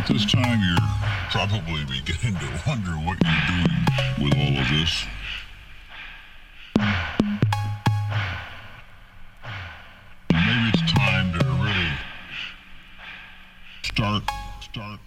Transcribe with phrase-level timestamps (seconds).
[0.00, 0.88] About this time, you're
[1.30, 3.84] probably beginning to wonder what you're doing
[4.22, 5.04] with all of this.
[10.32, 11.92] Maybe it's time to really
[13.82, 14.22] start,
[14.62, 15.00] start,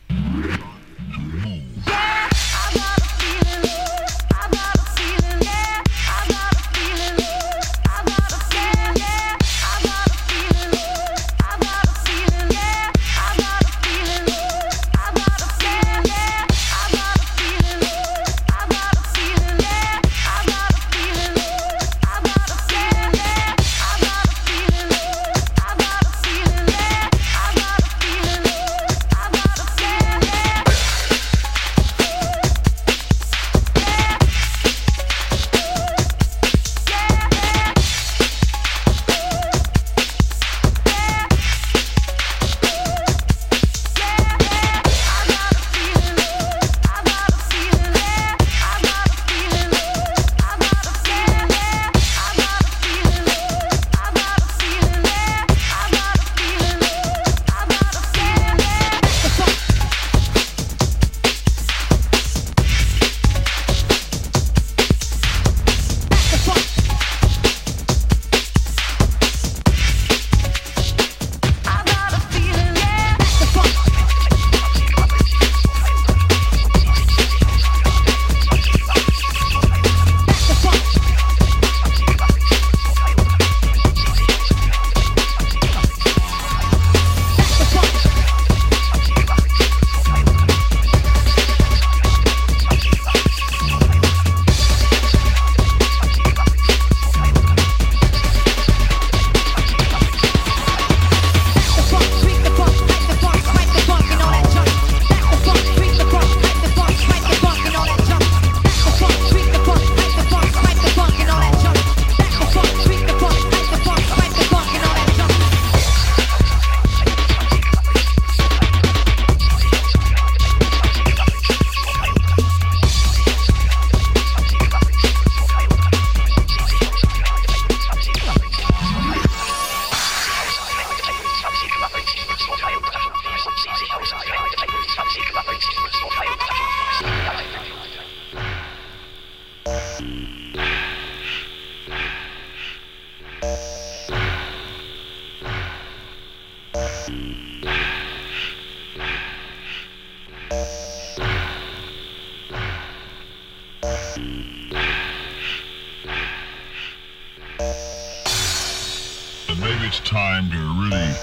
[159.49, 161.13] And maybe it's time to really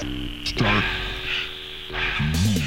[0.45, 0.85] start
[1.89, 2.60] to move.